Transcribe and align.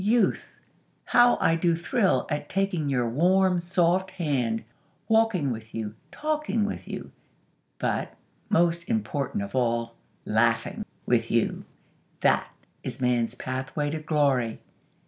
Youth! 0.03 0.59
How 1.05 1.37
I 1.39 1.53
do 1.55 1.75
thrill 1.75 2.25
at 2.27 2.49
taking 2.49 2.89
your 2.89 3.07
warm, 3.07 3.59
soft 3.59 4.09
hand; 4.09 4.63
walking 5.07 5.51
with 5.51 5.75
you; 5.75 5.93
talking 6.11 6.65
with 6.65 6.87
you; 6.87 7.11
but, 7.77 8.15
most 8.49 8.89
important 8.89 9.43
of 9.43 9.53
all, 9.55 9.93
laughing 10.25 10.85
with 11.05 11.29
you! 11.29 11.65
That 12.21 12.49
is 12.81 12.99
Man's 12.99 13.35
pathway 13.35 13.91
to 13.91 13.99
glory. 13.99 14.59